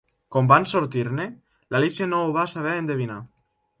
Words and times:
Com 0.35 0.47
van 0.51 0.63
sortir-ne, 0.69 1.27
l'Alícia 1.75 2.07
no 2.15 2.23
ho 2.25 2.33
va 2.39 2.47
saber 2.55 2.77
endevinar. 2.81 3.21